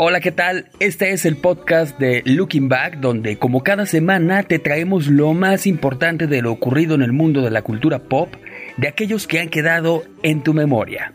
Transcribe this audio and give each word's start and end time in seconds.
Hola, 0.00 0.20
¿qué 0.20 0.30
tal? 0.30 0.70
Este 0.78 1.10
es 1.10 1.24
el 1.24 1.36
podcast 1.36 1.98
de 1.98 2.22
Looking 2.24 2.68
Back, 2.68 3.00
donde 3.00 3.36
como 3.36 3.64
cada 3.64 3.84
semana 3.84 4.44
te 4.44 4.60
traemos 4.60 5.08
lo 5.08 5.34
más 5.34 5.66
importante 5.66 6.28
de 6.28 6.40
lo 6.40 6.52
ocurrido 6.52 6.94
en 6.94 7.02
el 7.02 7.12
mundo 7.12 7.42
de 7.42 7.50
la 7.50 7.62
cultura 7.62 8.04
pop, 8.04 8.32
de 8.76 8.86
aquellos 8.86 9.26
que 9.26 9.40
han 9.40 9.48
quedado 9.48 10.04
en 10.22 10.44
tu 10.44 10.54
memoria. 10.54 11.14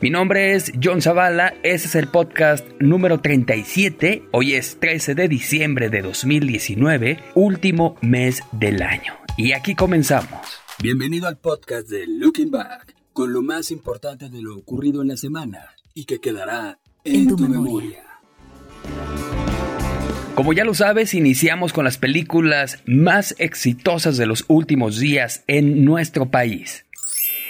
Mi 0.00 0.08
nombre 0.08 0.54
es 0.54 0.72
John 0.82 1.02
Zavala, 1.02 1.52
ese 1.62 1.88
es 1.88 1.94
el 1.94 2.06
podcast 2.08 2.66
número 2.80 3.20
37, 3.20 4.22
hoy 4.32 4.54
es 4.54 4.80
13 4.80 5.14
de 5.14 5.28
diciembre 5.28 5.90
de 5.90 6.00
2019, 6.00 7.18
último 7.34 7.96
mes 8.00 8.42
del 8.50 8.80
año. 8.80 9.12
Y 9.36 9.52
aquí 9.52 9.74
comenzamos. 9.74 10.40
Bienvenido 10.82 11.28
al 11.28 11.36
podcast 11.36 11.86
de 11.86 12.06
Looking 12.06 12.50
Back, 12.50 12.94
con 13.12 13.34
lo 13.34 13.42
más 13.42 13.70
importante 13.70 14.30
de 14.30 14.40
lo 14.40 14.56
ocurrido 14.56 15.02
en 15.02 15.08
la 15.08 15.18
semana 15.18 15.66
y 15.92 16.06
que 16.06 16.18
quedará 16.18 16.78
en, 17.04 17.28
tu, 17.28 17.36
memoria. 17.36 18.11
Como 20.42 20.54
ya 20.54 20.64
lo 20.64 20.74
sabes, 20.74 21.14
iniciamos 21.14 21.72
con 21.72 21.84
las 21.84 21.98
películas 21.98 22.82
más 22.84 23.36
exitosas 23.38 24.16
de 24.16 24.26
los 24.26 24.44
últimos 24.48 24.98
días 24.98 25.44
en 25.46 25.84
nuestro 25.84 26.32
país. 26.32 26.84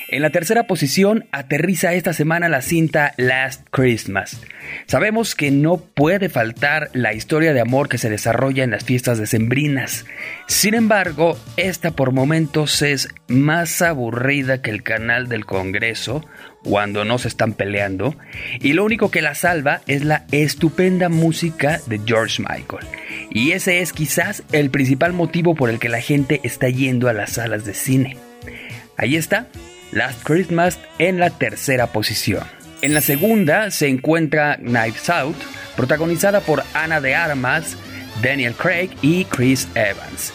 En 0.08 0.20
la 0.20 0.28
tercera 0.28 0.66
posición 0.66 1.24
aterriza 1.32 1.94
esta 1.94 2.12
semana 2.12 2.50
la 2.50 2.60
cinta 2.60 3.14
Last 3.16 3.66
Christmas. 3.70 4.42
Sabemos 4.84 5.34
que 5.34 5.50
no 5.50 5.78
puede 5.78 6.28
faltar 6.28 6.90
la 6.92 7.14
historia 7.14 7.54
de 7.54 7.62
amor 7.62 7.88
que 7.88 7.96
se 7.96 8.10
desarrolla 8.10 8.62
en 8.62 8.72
las 8.72 8.84
fiestas 8.84 9.16
decembrinas. 9.16 10.04
Sin 10.46 10.74
embargo, 10.74 11.38
esta 11.56 11.92
por 11.92 12.12
momentos 12.12 12.82
es 12.82 13.08
más 13.26 13.80
aburrida 13.80 14.60
que 14.60 14.70
el 14.70 14.82
canal 14.82 15.30
del 15.30 15.46
Congreso 15.46 16.26
cuando 16.64 17.04
no 17.04 17.18
se 17.18 17.28
están 17.28 17.54
peleando 17.54 18.14
y 18.60 18.72
lo 18.72 18.84
único 18.84 19.10
que 19.10 19.22
la 19.22 19.34
salva 19.34 19.80
es 19.86 20.04
la 20.04 20.26
estupenda 20.30 21.08
música 21.08 21.80
de 21.86 22.00
George 22.04 22.42
Michael. 22.42 22.86
Y 23.30 23.52
ese 23.52 23.80
es 23.80 23.92
quizás 23.92 24.42
el 24.52 24.70
principal 24.70 25.12
motivo 25.12 25.54
por 25.54 25.70
el 25.70 25.78
que 25.78 25.88
la 25.88 26.00
gente 26.00 26.40
está 26.42 26.68
yendo 26.68 27.08
a 27.08 27.12
las 27.12 27.32
salas 27.32 27.64
de 27.64 27.74
cine. 27.74 28.16
Ahí 28.96 29.16
está, 29.16 29.48
Last 29.90 30.22
Christmas 30.22 30.78
en 30.98 31.18
la 31.18 31.30
tercera 31.30 31.88
posición. 31.88 32.44
En 32.82 32.94
la 32.94 33.00
segunda 33.00 33.70
se 33.70 33.88
encuentra 33.88 34.56
Knives 34.56 35.08
Out, 35.08 35.36
protagonizada 35.76 36.40
por 36.40 36.64
Ana 36.74 37.00
de 37.00 37.14
Armas, 37.14 37.76
Daniel 38.22 38.54
Craig 38.54 38.90
y 39.02 39.24
Chris 39.26 39.68
Evans. 39.74 40.32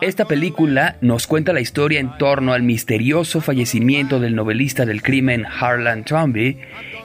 Esta 0.00 0.24
película 0.26 0.96
nos 1.00 1.26
cuenta 1.26 1.52
la 1.52 1.60
historia 1.60 2.00
en 2.00 2.16
torno 2.18 2.52
al 2.52 2.62
misterioso 2.62 3.40
fallecimiento 3.40 4.20
del 4.20 4.34
novelista 4.34 4.84
del 4.84 5.02
crimen 5.02 5.46
Harlan 5.46 6.04
Trumby, 6.04 6.58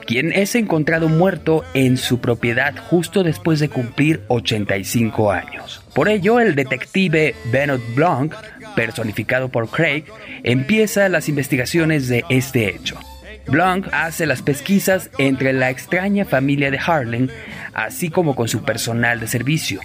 quien 0.06 0.32
es 0.32 0.54
encontrado 0.54 1.08
muerto 1.08 1.64
en 1.74 1.96
su 1.96 2.20
propiedad 2.20 2.74
justo 2.76 3.22
después 3.22 3.60
de 3.60 3.68
cumplir 3.68 4.22
85 4.28 5.32
años. 5.32 5.84
Por 5.94 6.08
ello, 6.08 6.40
el 6.40 6.54
detective 6.54 7.34
Benoit 7.50 7.82
Blanc 7.94 8.34
personificado 8.74 9.48
por 9.48 9.68
Craig, 9.68 10.04
empieza 10.42 11.08
las 11.08 11.28
investigaciones 11.28 12.08
de 12.08 12.24
este 12.28 12.68
hecho. 12.68 12.98
Blanc 13.46 13.88
hace 13.92 14.26
las 14.26 14.42
pesquisas 14.42 15.10
entre 15.18 15.52
la 15.52 15.70
extraña 15.70 16.24
familia 16.24 16.70
de 16.70 16.78
Harlan, 16.78 17.30
así 17.74 18.10
como 18.10 18.34
con 18.34 18.48
su 18.48 18.62
personal 18.62 19.20
de 19.20 19.26
servicio, 19.26 19.80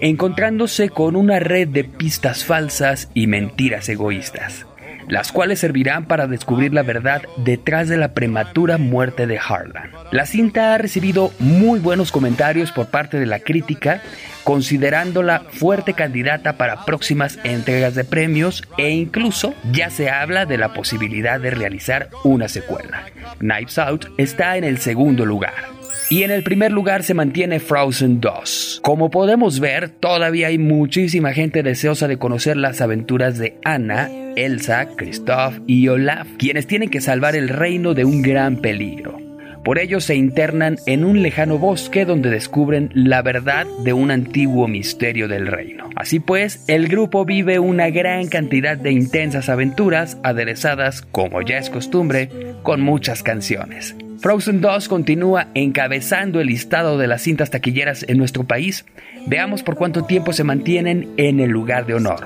encontrándose 0.00 0.88
con 0.88 1.16
una 1.16 1.38
red 1.38 1.68
de 1.68 1.84
pistas 1.84 2.44
falsas 2.44 3.10
y 3.14 3.26
mentiras 3.26 3.88
egoístas, 3.88 4.66
las 5.08 5.32
cuales 5.32 5.60
servirán 5.60 6.06
para 6.06 6.26
descubrir 6.26 6.72
la 6.72 6.82
verdad 6.82 7.22
detrás 7.36 7.88
de 7.88 7.96
la 7.96 8.14
prematura 8.14 8.78
muerte 8.78 9.26
de 9.26 9.38
Harlan. 9.38 9.90
La 10.10 10.26
cinta 10.26 10.74
ha 10.74 10.78
recibido 10.78 11.32
muy 11.38 11.80
buenos 11.80 12.12
comentarios 12.12 12.72
por 12.72 12.86
parte 12.86 13.18
de 13.18 13.26
la 13.26 13.40
crítica, 13.40 14.02
considerándola 14.44 15.44
fuerte 15.50 15.94
candidata 15.94 16.54
para 16.54 16.84
próximas 16.84 17.38
entregas 17.44 17.94
de 17.94 18.04
premios 18.04 18.62
e 18.78 18.90
incluso 18.90 19.54
ya 19.72 19.90
se 19.90 20.10
habla 20.10 20.46
de 20.46 20.58
la 20.58 20.74
posibilidad 20.74 21.40
de 21.40 21.50
realizar 21.50 22.08
una 22.24 22.48
secuela. 22.48 23.06
Knives 23.38 23.78
Out 23.78 24.06
está 24.18 24.56
en 24.56 24.64
el 24.64 24.78
segundo 24.78 25.24
lugar. 25.24 25.81
Y 26.12 26.24
en 26.24 26.30
el 26.30 26.42
primer 26.42 26.72
lugar 26.72 27.04
se 27.04 27.14
mantiene 27.14 27.58
Frozen 27.58 28.20
2. 28.20 28.80
Como 28.82 29.10
podemos 29.10 29.60
ver, 29.60 29.88
todavía 29.88 30.48
hay 30.48 30.58
muchísima 30.58 31.32
gente 31.32 31.62
deseosa 31.62 32.06
de 32.06 32.18
conocer 32.18 32.58
las 32.58 32.82
aventuras 32.82 33.38
de 33.38 33.56
Anna, 33.64 34.10
Elsa, 34.36 34.88
Kristoff 34.94 35.60
y 35.66 35.88
Olaf, 35.88 36.28
quienes 36.36 36.66
tienen 36.66 36.90
que 36.90 37.00
salvar 37.00 37.34
el 37.34 37.48
reino 37.48 37.94
de 37.94 38.04
un 38.04 38.20
gran 38.20 38.58
peligro. 38.58 39.18
Por 39.64 39.78
ello 39.78 40.02
se 40.02 40.14
internan 40.14 40.76
en 40.84 41.06
un 41.06 41.22
lejano 41.22 41.56
bosque 41.56 42.04
donde 42.04 42.28
descubren 42.28 42.90
la 42.92 43.22
verdad 43.22 43.64
de 43.82 43.94
un 43.94 44.10
antiguo 44.10 44.68
misterio 44.68 45.28
del 45.28 45.46
reino. 45.46 45.88
Así 45.96 46.20
pues, 46.20 46.62
el 46.68 46.88
grupo 46.88 47.24
vive 47.24 47.58
una 47.58 47.88
gran 47.88 48.28
cantidad 48.28 48.76
de 48.76 48.92
intensas 48.92 49.48
aventuras 49.48 50.18
aderezadas, 50.22 51.00
como 51.00 51.40
ya 51.40 51.56
es 51.56 51.70
costumbre, 51.70 52.28
con 52.62 52.82
muchas 52.82 53.22
canciones. 53.22 53.96
Frozen 54.22 54.60
2 54.60 54.88
continúa 54.88 55.48
encabezando 55.54 56.40
el 56.40 56.46
listado 56.46 56.96
de 56.96 57.08
las 57.08 57.22
cintas 57.22 57.50
taquilleras 57.50 58.04
en 58.06 58.18
nuestro 58.18 58.44
país. 58.44 58.84
Veamos 59.26 59.64
por 59.64 59.74
cuánto 59.74 60.04
tiempo 60.04 60.32
se 60.32 60.44
mantienen 60.44 61.12
en 61.16 61.40
el 61.40 61.50
lugar 61.50 61.86
de 61.86 61.94
honor. 61.94 62.24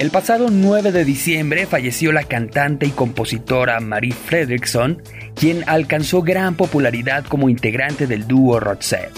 El 0.00 0.10
pasado 0.10 0.48
9 0.50 0.92
de 0.92 1.04
diciembre 1.04 1.66
falleció 1.66 2.10
la 2.10 2.24
cantante 2.24 2.86
y 2.86 2.90
compositora 2.90 3.78
Marie 3.80 4.14
Fredriksson, 4.14 5.02
quien 5.40 5.64
alcanzó 5.66 6.20
gran 6.20 6.54
popularidad 6.54 7.24
como 7.24 7.48
integrante 7.48 8.06
del 8.06 8.28
dúo 8.28 8.60
Roxette. 8.60 9.10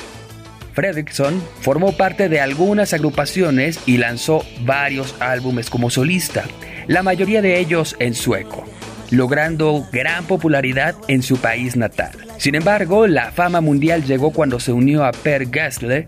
Fredriksson 0.72 1.42
formó 1.60 1.96
parte 1.96 2.28
de 2.28 2.40
algunas 2.40 2.92
agrupaciones 2.92 3.80
y 3.86 3.96
lanzó 3.96 4.44
varios 4.60 5.16
álbumes 5.18 5.68
como 5.68 5.90
solista, 5.90 6.44
la 6.86 7.02
mayoría 7.02 7.42
de 7.42 7.58
ellos 7.58 7.96
en 7.98 8.14
sueco, 8.14 8.64
logrando 9.10 9.84
gran 9.92 10.24
popularidad 10.24 10.94
en 11.08 11.24
su 11.24 11.38
país 11.38 11.74
natal. 11.74 12.12
Sin 12.38 12.54
embargo, 12.54 13.08
la 13.08 13.32
fama 13.32 13.60
mundial 13.60 14.04
llegó 14.04 14.30
cuando 14.32 14.60
se 14.60 14.72
unió 14.72 15.04
a 15.04 15.10
Per 15.10 15.52
Gessle 15.52 16.06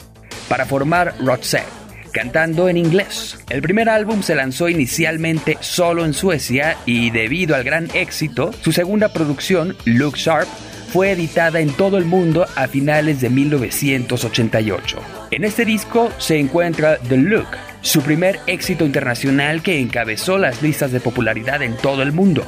para 0.49 0.65
formar 0.65 1.15
Roxette, 1.19 1.84
cantando 2.15 2.69
en 2.69 2.79
inglés. 2.79 3.37
El 3.51 3.61
primer 3.61 3.91
álbum 3.91 4.23
se 4.23 4.37
lanzó 4.37 4.69
inicialmente 4.69 5.59
solo 5.61 6.07
en 6.07 6.15
Suecia 6.15 6.79
y 6.87 7.11
debido 7.11 7.57
al 7.57 7.65
gran 7.65 7.89
éxito, 7.93 8.53
su 8.63 8.73
segunda 8.73 9.13
producción, 9.13 9.77
Look 9.85 10.15
Sharp, 10.15 10.49
fue 10.93 11.11
editada 11.11 11.59
en 11.59 11.73
todo 11.73 11.99
el 11.99 12.05
mundo 12.05 12.47
a 12.55 12.69
finales 12.69 13.21
de 13.21 13.29
1988. 13.29 14.99
En 15.33 15.45
este 15.45 15.65
disco 15.65 16.13
se 16.19 16.39
encuentra 16.39 16.99
The 16.99 17.17
Look, 17.17 17.49
su 17.83 18.01
primer 18.01 18.39
éxito 18.47 18.87
internacional 18.87 19.61
que 19.61 19.81
encabezó 19.81 20.39
las 20.39 20.63
listas 20.63 20.93
de 20.93 21.01
popularidad 21.01 21.63
en 21.63 21.77
todo 21.77 22.03
el 22.03 22.13
mundo 22.13 22.47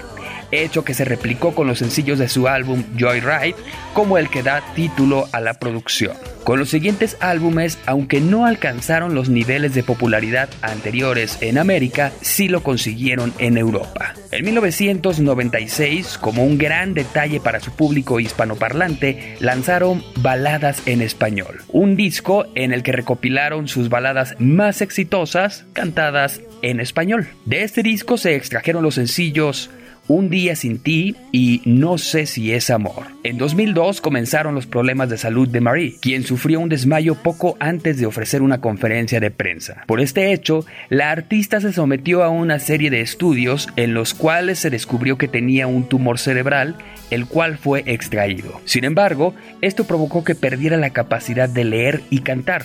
hecho 0.51 0.85
que 0.85 0.95
se 0.95 1.05
replicó 1.05 1.55
con 1.55 1.67
los 1.67 1.79
sencillos 1.79 2.19
de 2.19 2.29
su 2.29 2.49
álbum 2.49 2.85
Joyride, 2.99 3.57
como 3.95 4.19
el 4.19 4.29
que 4.29 4.43
da 4.43 4.63
título 4.75 5.29
a 5.33 5.41
la 5.41 5.55
producción. 5.55 6.17
Con 6.45 6.61
los 6.61 6.69
siguientes 6.69 7.17
álbumes, 7.19 7.77
aunque 7.87 8.21
no 8.21 8.47
alcanzaron 8.47 9.17
los 9.17 9.29
niveles 9.29 9.75
de 9.75 9.83
popularidad 9.83 10.49
anteriores 10.63 11.39
en 11.41 11.59
América, 11.59 12.13
sí 12.21 12.47
lo 12.47 12.63
consiguieron 12.63 13.33
en 13.39 13.59
Europa. 13.59 14.15
En 14.31 14.45
1996, 14.45 16.19
como 16.19 16.45
un 16.45 16.57
gran 16.57 16.95
detalle 16.95 17.41
para 17.41 17.59
su 17.59 17.73
público 17.73 18.21
hispanoparlante, 18.21 19.37
lanzaron 19.41 20.05
Baladas 20.17 20.87
en 20.87 21.03
Español, 21.03 21.63
un 21.69 21.97
disco 21.97 22.47
en 22.55 22.73
el 22.73 22.85
que 22.85 22.93
recopilaron 22.93 23.67
sus 23.67 23.89
baladas 23.89 24.37
más 24.39 24.83
exitosas 24.83 25.65
cantadas 25.73 26.41
en 26.63 26.79
español. 26.79 27.27
De 27.45 27.63
este 27.63 27.83
disco 27.83 28.19
se 28.19 28.37
extrajeron 28.37 28.83
los 28.83 28.95
sencillos 28.95 29.71
un 30.09 30.31
día 30.31 30.57
sin 30.57 30.79
ti 30.79 31.17
y 31.33 31.63
No 31.65 31.99
sé 31.99 32.27
si 32.27 32.53
es 32.53 32.71
amor. 32.71 33.05
En 33.23 33.39
2002 33.39 34.01
comenzaron 34.01 34.55
los 34.55 34.67
problemas 34.67 35.09
de 35.09 35.19
salud 35.19 35.49
de 35.49 35.61
Marie, 35.61 35.97
quien 36.01 36.25
sufrió 36.25 36.61
un 36.61 36.69
desmayo 36.69 37.15
poco 37.15 37.57
antes 37.61 37.99
de 37.99 38.07
ofrecer 38.07 38.43
una 38.43 38.61
conferencia 38.61 39.21
de 39.21 39.31
prensa. 39.31 39.85
Por 39.87 40.01
este 40.01 40.33
hecho, 40.33 40.65
la 40.89 41.11
artista 41.11 41.61
se 41.61 41.73
sometió 41.73 42.23
a 42.23 42.29
una 42.29 42.59
serie 42.59 42.91
de 42.91 43.01
estudios 43.01 43.69
en 43.77 43.95
los 43.95 44.15
cuales 44.15 44.59
se 44.59 44.71
descubrió 44.71 45.19
que 45.19 45.29
tenía 45.29 45.67
un 45.67 45.89
tumor 45.89 46.19
cerebral, 46.19 46.77
el 47.11 47.27
cual 47.27 47.59
fue 47.59 47.83
extraído. 47.87 48.61
Sin 48.65 48.85
embargo, 48.85 49.35
esto 49.61 49.85
provocó 49.85 50.25
que 50.25 50.35
perdiera 50.35 50.77
la 50.77 50.91
capacidad 50.91 51.49
de 51.49 51.65
leer 51.65 52.03
y 52.11 52.21
cantar, 52.21 52.65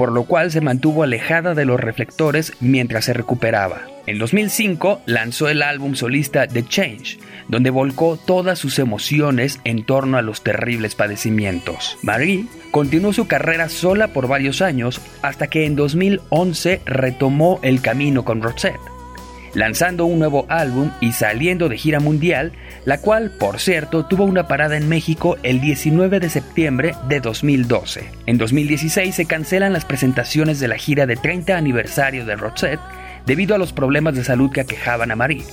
por 0.00 0.12
lo 0.12 0.24
cual 0.24 0.50
se 0.50 0.62
mantuvo 0.62 1.02
alejada 1.02 1.54
de 1.54 1.66
los 1.66 1.78
reflectores 1.78 2.54
mientras 2.58 3.04
se 3.04 3.12
recuperaba. 3.12 3.82
En 4.06 4.18
2005 4.18 5.02
lanzó 5.04 5.50
el 5.50 5.60
álbum 5.60 5.94
solista 5.94 6.48
The 6.48 6.64
Change, 6.64 7.18
donde 7.48 7.68
volcó 7.68 8.16
todas 8.16 8.58
sus 8.58 8.78
emociones 8.78 9.60
en 9.64 9.84
torno 9.84 10.16
a 10.16 10.22
los 10.22 10.42
terribles 10.42 10.94
padecimientos. 10.94 11.98
Marie 12.00 12.46
continuó 12.70 13.12
su 13.12 13.26
carrera 13.26 13.68
sola 13.68 14.08
por 14.08 14.26
varios 14.26 14.62
años 14.62 15.02
hasta 15.20 15.48
que 15.48 15.66
en 15.66 15.76
2011 15.76 16.80
retomó 16.86 17.60
el 17.62 17.82
camino 17.82 18.24
con 18.24 18.40
Rosette 18.40 18.80
lanzando 19.54 20.04
un 20.04 20.18
nuevo 20.18 20.46
álbum 20.48 20.90
y 21.00 21.12
saliendo 21.12 21.68
de 21.68 21.76
gira 21.76 22.00
mundial, 22.00 22.52
la 22.84 22.98
cual, 22.98 23.30
por 23.38 23.60
cierto, 23.60 24.06
tuvo 24.06 24.24
una 24.24 24.48
parada 24.48 24.76
en 24.76 24.88
México 24.88 25.36
el 25.42 25.60
19 25.60 26.20
de 26.20 26.30
septiembre 26.30 26.94
de 27.08 27.20
2012. 27.20 28.04
En 28.26 28.38
2016 28.38 29.14
se 29.14 29.26
cancelan 29.26 29.72
las 29.72 29.84
presentaciones 29.84 30.60
de 30.60 30.68
la 30.68 30.76
gira 30.76 31.06
de 31.06 31.16
30 31.16 31.56
aniversario 31.56 32.24
de 32.24 32.36
Roxette 32.36 32.80
debido 33.26 33.54
a 33.54 33.58
los 33.58 33.72
problemas 33.72 34.14
de 34.14 34.24
salud 34.24 34.50
que 34.50 34.60
aquejaban 34.60 35.10
a 35.10 35.16
Marie, 35.16 35.44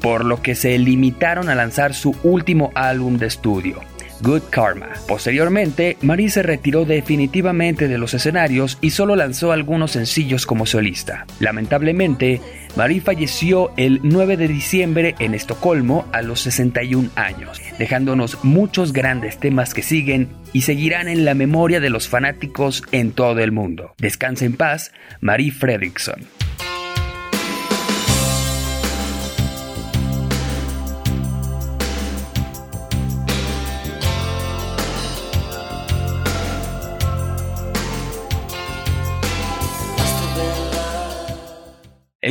por 0.00 0.24
lo 0.24 0.42
que 0.42 0.54
se 0.54 0.78
limitaron 0.78 1.48
a 1.48 1.54
lanzar 1.54 1.94
su 1.94 2.16
último 2.22 2.72
álbum 2.74 3.18
de 3.18 3.26
estudio. 3.26 3.80
Good 4.22 4.42
Karma. 4.50 4.90
Posteriormente, 5.08 5.96
Marie 6.00 6.30
se 6.30 6.44
retiró 6.44 6.84
definitivamente 6.84 7.88
de 7.88 7.98
los 7.98 8.14
escenarios 8.14 8.78
y 8.80 8.90
solo 8.90 9.16
lanzó 9.16 9.50
algunos 9.50 9.90
sencillos 9.92 10.46
como 10.46 10.64
solista. 10.64 11.26
Lamentablemente, 11.40 12.40
Marie 12.76 13.02
falleció 13.02 13.70
el 13.76 14.00
9 14.02 14.38
de 14.38 14.48
diciembre 14.48 15.14
en 15.18 15.34
Estocolmo 15.34 16.06
a 16.12 16.22
los 16.22 16.40
61 16.40 17.10
años, 17.16 17.60
dejándonos 17.78 18.42
muchos 18.44 18.94
grandes 18.94 19.38
temas 19.38 19.74
que 19.74 19.82
siguen 19.82 20.28
y 20.54 20.62
seguirán 20.62 21.08
en 21.08 21.26
la 21.26 21.34
memoria 21.34 21.80
de 21.80 21.90
los 21.90 22.08
fanáticos 22.08 22.82
en 22.90 23.12
todo 23.12 23.40
el 23.40 23.52
mundo. 23.52 23.94
Descansa 23.98 24.46
en 24.46 24.56
paz, 24.56 24.92
Marie 25.20 25.52
Fredriksson. 25.52 26.41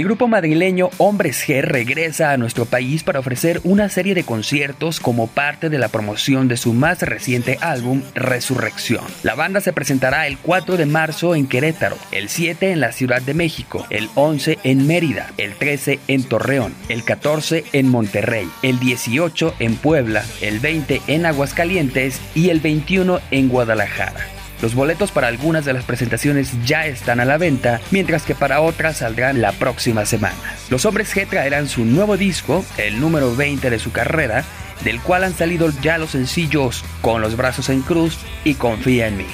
El 0.02 0.08
grupo 0.08 0.28
madrileño 0.28 0.90
Hombres 0.98 1.48
G 1.48 1.62
regresa 1.62 2.32
a 2.32 2.38
nuestro 2.38 2.66
país 2.66 3.04
para 3.04 3.20
ofrecer 3.20 3.62
una 3.64 3.88
serie 3.88 4.16
de 4.16 4.24
conciertos 4.24 5.00
como 5.00 5.28
parte 5.28 5.70
de 5.70 5.78
la 5.78 5.90
promoción 5.90 6.48
de 6.48 6.58
su 6.58 6.74
más 6.74 7.04
reciente 7.04 7.60
álbum 7.62 8.02
Resurrección. 8.16 9.04
La 9.22 9.36
banda 9.36 9.62
se 9.62 9.74
presentará 9.74 10.26
el 10.26 10.40
4 10.40 10.76
de 10.76 10.88
marzo 10.88 11.36
en 11.36 11.46
Querétaro, 11.46 11.98
el 12.12 12.30
7 12.30 12.72
en 12.72 12.80
la 12.80 12.94
Ciudad 12.94 13.22
de 13.22 13.36
México, 13.36 13.86
el 13.92 14.10
11 14.16 14.58
en 14.64 14.88
Mérida, 14.88 15.30
el 15.38 15.54
13 15.54 16.00
en 16.08 16.24
Torreón, 16.24 16.74
el 16.90 17.04
14 17.04 17.66
en 17.72 17.88
Monterrey, 17.88 18.50
el 18.64 18.80
18 18.80 19.54
en 19.60 19.76
Puebla, 19.76 20.26
el 20.42 20.60
20 20.60 21.00
en 21.06 21.28
Aguascalientes 21.28 22.20
y 22.34 22.50
el 22.50 22.60
21 22.60 23.20
en 23.30 23.50
Guadalajara. 23.50 24.41
Los 24.62 24.76
boletos 24.76 25.12
para 25.12 25.28
algunas 25.28 25.66
de 25.66 25.74
las 25.74 25.86
presentaciones 25.86 26.52
ya 26.66 26.86
están 26.86 27.20
a 27.20 27.26
la 27.26 27.38
venta, 27.38 27.82
mientras 27.90 28.24
que 28.24 28.36
para 28.36 28.62
otras 28.62 28.98
saldrán 28.98 29.42
la 29.42 29.54
próxima 29.54 30.06
semana. 30.06 30.36
Los 30.70 30.86
hombres 30.86 31.16
G 31.16 31.28
traerán 31.28 31.68
su 31.68 31.84
nuevo 31.84 32.16
disco, 32.16 32.64
el 32.78 33.00
número 33.00 33.36
20 33.36 33.72
de 33.72 33.80
su 33.80 33.92
carrera, 33.92 34.44
del 34.84 35.02
cual 35.02 35.24
han 35.24 35.34
salido 35.34 35.72
ya 35.82 35.98
los 35.98 36.12
sencillos 36.12 36.84
Con 37.02 37.22
los 37.22 37.38
brazos 37.38 37.70
en 37.70 37.82
cruz 37.82 38.18
y 38.44 38.56
Confía 38.56 39.08
en 39.08 39.18
mí. 39.18 39.28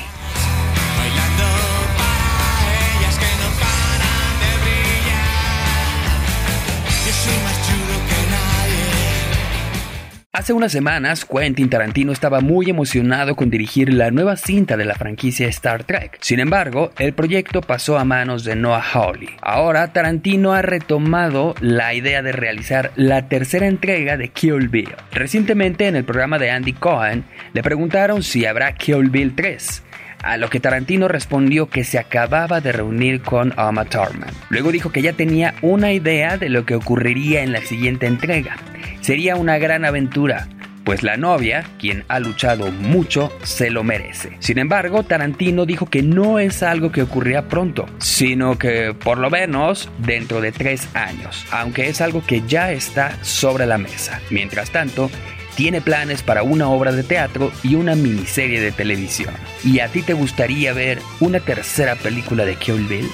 Hace 10.38 10.54
unas 10.54 10.72
semanas, 10.72 11.26
Quentin 11.26 11.68
Tarantino 11.68 12.12
estaba 12.12 12.42
muy 12.42 12.70
emocionado 12.70 13.36
con 13.36 13.50
dirigir 13.50 13.92
la 13.92 14.12
nueva 14.12 14.36
cinta 14.38 14.78
de 14.78 14.86
la 14.86 14.94
franquicia 14.94 15.48
Star 15.48 15.84
Trek. 15.84 16.20
Sin 16.22 16.40
embargo, 16.40 16.92
el 17.00 17.14
proyecto 17.14 17.62
pasó 17.62 17.98
a 17.98 18.06
manos 18.06 18.44
de 18.44 18.56
Noah 18.56 18.84
Hawley. 18.84 19.30
Ahora, 19.42 19.94
Tarantino 19.94 20.54
ha 20.54 20.62
retomado 20.62 21.56
la 21.60 21.96
idea 21.96 22.22
de 22.22 22.34
realizar 22.34 22.92
la 22.96 23.28
tercera 23.28 23.66
entrega 23.66 24.16
de 24.16 24.30
Kill 24.30 24.68
Bill. 24.68 24.94
Recientemente, 25.12 25.88
en 25.88 25.96
el 25.96 26.04
programa 26.04 26.38
de 26.38 26.52
Andy 26.52 26.74
Cohen, 26.74 27.26
le 27.54 27.64
preguntaron 27.64 28.22
si 28.22 28.46
habrá 28.46 28.76
Kill 28.76 29.10
Bill 29.10 29.34
3 29.34 29.87
a 30.24 30.38
lo 30.38 30.50
que 30.50 30.60
Tarantino 30.60 31.08
respondió 31.08 31.70
que 31.70 31.84
se 31.84 32.00
acababa 32.00 32.62
de 32.62 32.72
reunir 32.72 33.22
con 33.22 33.54
Uma 33.58 33.86
Thurman. 33.86 34.34
Luego 34.50 34.72
dijo 34.72 34.92
que 34.92 35.02
ya 35.02 35.14
tenía 35.14 35.56
una 35.62 35.94
idea 35.94 36.38
de 36.38 36.50
lo 36.50 36.66
que 36.66 36.76
ocurriría 36.76 37.44
en 37.44 37.52
la 37.52 37.62
siguiente 37.62 38.08
entrega. 38.08 38.58
Sería 39.02 39.36
una 39.36 39.58
gran 39.58 39.86
aventura, 39.86 40.48
pues 40.88 41.04
la 41.04 41.18
novia, 41.18 41.66
quien 41.80 42.06
ha 42.08 42.20
luchado 42.20 42.72
mucho, 42.72 43.32
se 43.44 43.70
lo 43.70 43.84
merece. 43.84 44.38
Sin 44.40 44.58
embargo, 44.58 45.04
Tarantino 45.04 45.66
dijo 45.66 45.86
que 45.86 46.02
no 46.02 46.40
es 46.40 46.64
algo 46.64 46.94
que 46.94 47.02
ocurrirá 47.02 47.50
pronto, 47.50 47.86
sino 47.98 48.58
que 48.58 48.94
por 48.94 49.18
lo 49.18 49.30
menos 49.30 49.92
dentro 49.98 50.40
de 50.40 50.54
tres 50.54 50.88
años, 50.94 51.46
aunque 51.52 51.90
es 51.90 52.00
algo 52.00 52.24
que 52.26 52.42
ya 52.48 52.72
está 52.72 53.22
sobre 53.22 53.66
la 53.66 53.78
mesa. 53.78 54.22
Mientras 54.30 54.72
tanto, 54.72 55.12
tiene 55.58 55.82
planes 55.82 56.22
para 56.22 56.44
una 56.44 56.70
obra 56.70 56.94
de 56.94 57.04
teatro 57.04 57.52
y 57.64 57.74
una 57.74 57.96
miniserie 57.96 58.62
de 58.62 58.72
televisión. 58.72 59.34
¿Y 59.64 59.80
a 59.80 59.88
ti 59.90 60.04
te 60.04 60.14
gustaría 60.14 60.72
ver 60.72 61.02
una 61.20 61.40
tercera 61.40 61.96
película 61.96 62.46
de 62.46 62.56
Kill 62.56 62.86
Bill? 62.86 63.10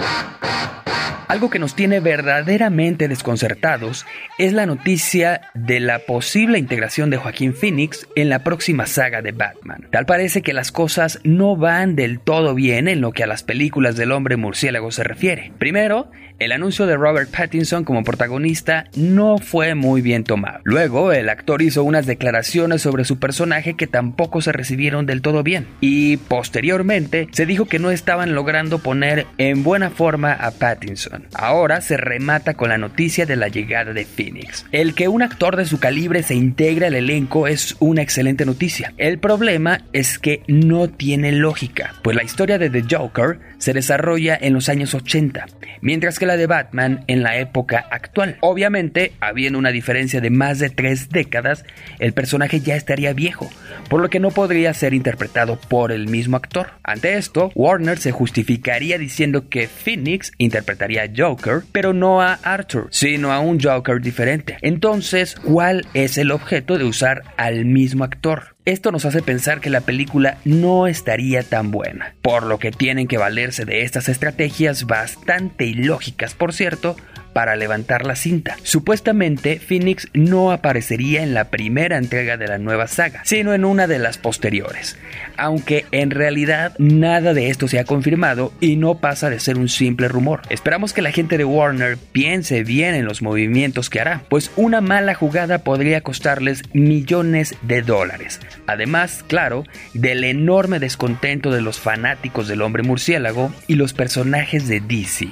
Thank 0.00 0.86
you. 0.86 0.89
Algo 1.30 1.48
que 1.48 1.58
nos 1.60 1.76
tiene 1.76 2.00
verdaderamente 2.00 3.06
desconcertados 3.06 4.04
es 4.38 4.52
la 4.52 4.66
noticia 4.66 5.42
de 5.54 5.78
la 5.78 6.00
posible 6.00 6.58
integración 6.58 7.08
de 7.08 7.18
Joaquín 7.18 7.54
Phoenix 7.54 8.08
en 8.16 8.28
la 8.28 8.42
próxima 8.42 8.86
saga 8.86 9.22
de 9.22 9.32
Batman. 9.32 9.86
Tal 9.92 10.06
parece 10.06 10.42
que 10.42 10.52
las 10.52 10.72
cosas 10.72 11.20
no 11.22 11.56
van 11.56 11.94
del 11.94 12.18
todo 12.18 12.54
bien 12.54 12.88
en 12.88 13.00
lo 13.00 13.12
que 13.12 13.22
a 13.22 13.28
las 13.28 13.42
películas 13.42 13.96
del 13.96 14.12
hombre 14.12 14.36
murciélago 14.36 14.90
se 14.90 15.04
refiere. 15.04 15.52
Primero, 15.58 16.10
el 16.40 16.52
anuncio 16.52 16.86
de 16.86 16.96
Robert 16.96 17.30
Pattinson 17.30 17.84
como 17.84 18.02
protagonista 18.02 18.86
no 18.96 19.38
fue 19.38 19.74
muy 19.74 20.00
bien 20.00 20.24
tomado. 20.24 20.60
Luego, 20.64 21.12
el 21.12 21.28
actor 21.28 21.60
hizo 21.60 21.84
unas 21.84 22.06
declaraciones 22.06 22.80
sobre 22.80 23.04
su 23.04 23.18
personaje 23.18 23.74
que 23.74 23.86
tampoco 23.86 24.40
se 24.40 24.50
recibieron 24.50 25.04
del 25.04 25.20
todo 25.20 25.42
bien. 25.42 25.66
Y 25.82 26.16
posteriormente, 26.16 27.28
se 27.30 27.44
dijo 27.44 27.66
que 27.66 27.78
no 27.78 27.90
estaban 27.90 28.34
logrando 28.34 28.78
poner 28.78 29.26
en 29.36 29.62
buena 29.62 29.90
forma 29.90 30.32
a 30.32 30.50
Pattinson. 30.50 30.99
Ahora 31.34 31.80
se 31.80 31.96
remata 31.96 32.54
con 32.54 32.68
la 32.68 32.78
noticia 32.78 33.26
de 33.26 33.36
la 33.36 33.48
llegada 33.48 33.92
de 33.92 34.04
Phoenix. 34.04 34.66
El 34.72 34.94
que 34.94 35.08
un 35.08 35.22
actor 35.22 35.56
de 35.56 35.64
su 35.64 35.78
calibre 35.78 36.22
se 36.22 36.34
integre 36.34 36.86
al 36.86 36.94
elenco 36.94 37.46
es 37.46 37.76
una 37.80 38.02
excelente 38.02 38.44
noticia. 38.44 38.92
El 38.96 39.18
problema 39.18 39.82
es 39.92 40.18
que 40.18 40.42
no 40.48 40.88
tiene 40.88 41.32
lógica, 41.32 41.94
pues 42.02 42.16
la 42.16 42.24
historia 42.24 42.58
de 42.58 42.70
The 42.70 42.84
Joker 42.90 43.38
se 43.58 43.72
desarrolla 43.72 44.38
en 44.40 44.54
los 44.54 44.68
años 44.68 44.94
80, 44.94 45.46
mientras 45.82 46.18
que 46.18 46.26
la 46.26 46.36
de 46.36 46.46
Batman 46.46 47.04
en 47.06 47.22
la 47.22 47.38
época 47.38 47.86
actual. 47.90 48.36
Obviamente, 48.40 49.12
habiendo 49.20 49.58
una 49.58 49.70
diferencia 49.70 50.20
de 50.20 50.30
más 50.30 50.58
de 50.58 50.70
tres 50.70 51.10
décadas, 51.10 51.64
el 51.98 52.12
personaje 52.12 52.60
ya 52.60 52.76
estaría 52.76 53.12
viejo, 53.12 53.50
por 53.88 54.00
lo 54.00 54.08
que 54.08 54.20
no 54.20 54.30
podría 54.30 54.74
ser 54.74 54.94
interpretado 54.94 55.60
por 55.60 55.92
el 55.92 56.08
mismo 56.08 56.36
actor. 56.36 56.68
Ante 56.82 57.16
esto, 57.16 57.52
Warner 57.54 57.98
se 57.98 58.12
justificaría 58.12 58.98
diciendo 58.98 59.48
que 59.48 59.68
Phoenix 59.68 60.32
interpretaría 60.38 60.89
a 60.98 61.10
Joker, 61.14 61.62
pero 61.72 61.92
no 61.92 62.20
a 62.20 62.34
Arthur, 62.42 62.88
sino 62.90 63.32
a 63.32 63.40
un 63.40 63.60
Joker 63.60 64.00
diferente. 64.00 64.58
Entonces, 64.62 65.34
¿cuál 65.36 65.86
es 65.94 66.18
el 66.18 66.30
objeto 66.30 66.78
de 66.78 66.84
usar 66.84 67.22
al 67.36 67.64
mismo 67.64 68.04
actor? 68.04 68.56
Esto 68.64 68.92
nos 68.92 69.04
hace 69.04 69.22
pensar 69.22 69.60
que 69.60 69.70
la 69.70 69.80
película 69.80 70.38
no 70.44 70.86
estaría 70.86 71.42
tan 71.42 71.70
buena, 71.70 72.14
por 72.22 72.44
lo 72.44 72.58
que 72.58 72.70
tienen 72.70 73.08
que 73.08 73.18
valerse 73.18 73.64
de 73.64 73.82
estas 73.82 74.08
estrategias 74.08 74.86
bastante 74.86 75.64
ilógicas, 75.64 76.34
por 76.34 76.52
cierto, 76.52 76.96
para 77.32 77.56
levantar 77.56 78.06
la 78.06 78.16
cinta. 78.16 78.56
Supuestamente, 78.62 79.58
Phoenix 79.58 80.08
no 80.14 80.52
aparecería 80.52 81.22
en 81.22 81.34
la 81.34 81.44
primera 81.44 81.96
entrega 81.96 82.36
de 82.36 82.48
la 82.48 82.58
nueva 82.58 82.86
saga, 82.86 83.22
sino 83.24 83.54
en 83.54 83.64
una 83.64 83.86
de 83.86 83.98
las 83.98 84.18
posteriores, 84.18 84.98
aunque 85.36 85.86
en 85.92 86.10
realidad 86.10 86.74
nada 86.78 87.34
de 87.34 87.48
esto 87.48 87.68
se 87.68 87.78
ha 87.78 87.84
confirmado 87.84 88.52
y 88.60 88.76
no 88.76 88.98
pasa 88.98 89.30
de 89.30 89.40
ser 89.40 89.58
un 89.58 89.68
simple 89.68 90.08
rumor. 90.08 90.42
Esperamos 90.50 90.92
que 90.92 91.02
la 91.02 91.12
gente 91.12 91.38
de 91.38 91.44
Warner 91.44 91.96
piense 91.96 92.62
bien 92.64 92.94
en 92.94 93.04
los 93.04 93.22
movimientos 93.22 93.90
que 93.90 94.00
hará, 94.00 94.22
pues 94.28 94.50
una 94.56 94.80
mala 94.80 95.14
jugada 95.14 95.58
podría 95.58 96.00
costarles 96.00 96.62
millones 96.72 97.54
de 97.62 97.82
dólares. 97.82 98.40
Además, 98.66 99.24
claro, 99.26 99.64
del 99.94 100.24
enorme 100.24 100.78
descontento 100.78 101.50
de 101.50 101.60
los 101.60 101.80
fanáticos 101.80 102.48
del 102.48 102.62
hombre 102.62 102.82
murciélago 102.82 103.52
y 103.66 103.74
los 103.74 103.92
personajes 103.92 104.68
de 104.68 104.80
DC. 104.80 105.28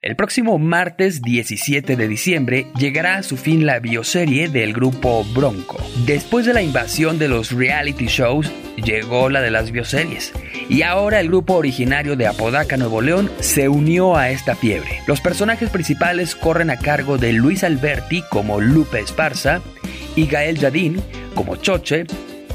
El 0.00 0.16
próximo 0.16 0.58
martes 0.58 1.20
17 1.20 1.96
de 1.96 2.08
diciembre 2.08 2.66
llegará 2.78 3.16
a 3.16 3.22
su 3.22 3.36
fin 3.36 3.66
la 3.66 3.78
bioserie 3.78 4.48
del 4.48 4.72
grupo 4.72 5.22
Bronco. 5.34 5.76
Después 6.06 6.46
de 6.46 6.54
la 6.54 6.62
invasión 6.62 7.18
de 7.18 7.28
los 7.28 7.52
reality 7.52 8.06
shows, 8.06 8.50
llegó 8.76 9.28
la 9.28 9.42
de 9.42 9.50
las 9.50 9.70
bioseries. 9.70 10.32
Y 10.70 10.80
ahora 10.80 11.20
el 11.20 11.28
grupo 11.28 11.56
originario 11.56 12.16
de 12.16 12.26
Apodaca, 12.26 12.76
Nuevo 12.76 13.02
León, 13.02 13.30
se 13.40 13.68
unió 13.68 14.16
a 14.16 14.30
esta 14.30 14.56
fiebre. 14.56 15.02
Los 15.06 15.20
personajes 15.20 15.68
principales 15.68 16.34
corren 16.34 16.70
a 16.70 16.78
cargo 16.78 17.18
de 17.18 17.34
Luis 17.34 17.62
Alberti 17.62 18.22
como 18.30 18.60
Lupe 18.60 19.00
Esparza 19.00 19.60
y 20.16 20.26
Gael 20.26 20.58
Yadín 20.58 21.02
como 21.34 21.56
Choche, 21.56 22.06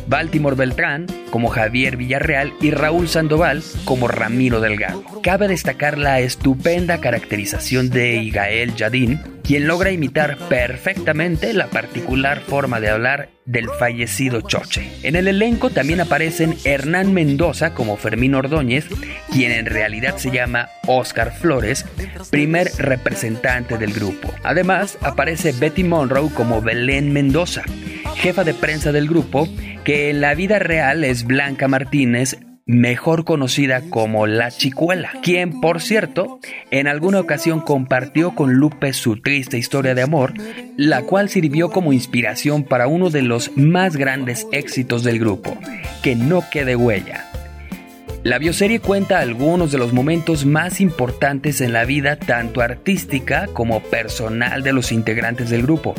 Baltimore 0.07 0.55
Beltrán 0.55 1.07
como 1.29 1.49
Javier 1.49 1.97
Villarreal 1.97 2.53
y 2.61 2.71
Raúl 2.71 3.07
Sandoval 3.07 3.63
como 3.85 4.07
Ramiro 4.07 4.61
Delgado. 4.61 5.03
Cabe 5.23 5.47
destacar 5.47 5.97
la 5.97 6.19
estupenda 6.19 6.99
caracterización 6.99 7.89
de 7.89 8.17
Igael 8.17 8.75
Yadín, 8.75 9.19
quien 9.43 9.67
logra 9.67 9.91
imitar 9.91 10.37
perfectamente 10.49 11.53
la 11.53 11.67
particular 11.67 12.39
forma 12.41 12.79
de 12.79 12.89
hablar 12.89 13.29
del 13.45 13.69
fallecido 13.69 14.41
Choche. 14.41 14.89
En 15.03 15.15
el 15.15 15.27
elenco 15.27 15.69
también 15.69 15.99
aparecen 16.01 16.55
Hernán 16.63 17.13
Mendoza 17.13 17.73
como 17.73 17.97
Fermín 17.97 18.35
Ordóñez, 18.35 18.85
quien 19.31 19.51
en 19.51 19.65
realidad 19.65 20.17
se 20.17 20.31
llama 20.31 20.69
Oscar 20.87 21.33
Flores, 21.33 21.85
primer 22.29 22.69
representante 22.77 23.77
del 23.77 23.93
grupo. 23.93 24.33
Además, 24.43 24.97
aparece 25.01 25.51
Betty 25.51 25.83
Monroe 25.83 26.29
como 26.33 26.61
Belén 26.61 27.11
Mendoza, 27.11 27.63
jefa 28.15 28.43
de 28.43 28.53
prensa 28.53 28.91
del 28.91 29.07
grupo, 29.07 29.47
que 29.83 30.09
en 30.09 30.21
la 30.21 30.33
vida 30.33 30.59
real 30.59 31.03
es 31.03 31.25
Blanca 31.25 31.67
Martínez, 31.67 32.37
mejor 32.65 33.25
conocida 33.25 33.81
como 33.89 34.25
La 34.27 34.49
Chicuela, 34.49 35.11
quien, 35.21 35.59
por 35.59 35.81
cierto, 35.81 36.39
en 36.71 36.87
alguna 36.87 37.19
ocasión 37.19 37.59
compartió 37.59 38.35
con 38.35 38.53
Lupe 38.53 38.93
su 38.93 39.21
triste 39.21 39.57
historia 39.57 39.95
de 39.95 40.01
amor, 40.01 40.33
la 40.77 41.01
cual 41.01 41.29
sirvió 41.29 41.69
como 41.69 41.91
inspiración 41.91 42.63
para 42.63 42.87
uno 42.87 43.09
de 43.09 43.21
los 43.21 43.51
más 43.57 43.97
grandes 43.97 44.47
éxitos 44.51 45.03
del 45.03 45.19
grupo, 45.19 45.57
Que 46.01 46.15
no 46.15 46.43
quede 46.51 46.75
huella. 46.75 47.29
La 48.23 48.37
bioserie 48.37 48.79
cuenta 48.79 49.19
algunos 49.19 49.73
de 49.73 49.77
los 49.77 49.91
momentos 49.91 50.45
más 50.45 50.79
importantes 50.79 51.59
en 51.59 51.73
la 51.73 51.83
vida 51.83 52.15
tanto 52.15 52.61
artística 52.61 53.47
como 53.51 53.81
personal 53.81 54.63
de 54.63 54.71
los 54.71 54.93
integrantes 54.93 55.49
del 55.49 55.63
grupo 55.63 55.93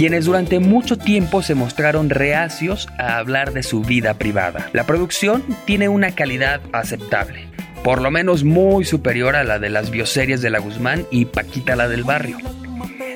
quienes 0.00 0.24
durante 0.24 0.60
mucho 0.60 0.96
tiempo 0.96 1.42
se 1.42 1.54
mostraron 1.54 2.08
reacios 2.08 2.88
a 2.96 3.18
hablar 3.18 3.52
de 3.52 3.62
su 3.62 3.82
vida 3.82 4.14
privada. 4.14 4.70
La 4.72 4.86
producción 4.86 5.44
tiene 5.66 5.90
una 5.90 6.12
calidad 6.12 6.62
aceptable, 6.72 7.48
por 7.84 8.00
lo 8.00 8.10
menos 8.10 8.42
muy 8.42 8.86
superior 8.86 9.36
a 9.36 9.44
la 9.44 9.58
de 9.58 9.68
las 9.68 9.90
bioseries 9.90 10.40
de 10.40 10.48
La 10.48 10.58
Guzmán 10.58 11.04
y 11.10 11.26
Paquita 11.26 11.76
la 11.76 11.86
del 11.86 12.04
Barrio. 12.04 12.38